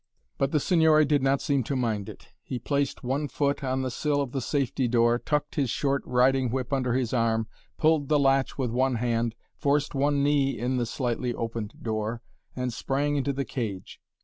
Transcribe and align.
But 0.39 0.51
the 0.51 0.59
Signore 0.59 1.05
did 1.05 1.21
not 1.21 1.43
seem 1.43 1.61
to 1.65 1.75
mind 1.75 2.09
it; 2.09 2.29
he 2.41 2.57
placed 2.57 3.03
one 3.03 3.27
foot 3.27 3.63
on 3.63 3.83
the 3.83 3.91
sill 3.91 4.19
of 4.19 4.31
the 4.31 4.41
safety 4.41 4.87
door, 4.87 5.19
tucked 5.19 5.53
his 5.53 5.69
short 5.69 6.01
riding 6.07 6.49
whip 6.49 6.73
under 6.73 6.93
his 6.93 7.13
arm, 7.13 7.47
pulled 7.77 8.09
the 8.09 8.17
latch 8.17 8.57
with 8.57 8.71
one 8.71 8.95
hand, 8.95 9.35
forced 9.57 9.93
one 9.93 10.23
knee 10.23 10.57
in 10.57 10.77
the 10.77 10.87
slightly 10.87 11.35
opened 11.35 11.75
door, 11.83 12.23
and 12.55 12.73
sprang 12.73 13.15
into 13.15 13.31
the 13.31 13.45
cage. 13.45 14.01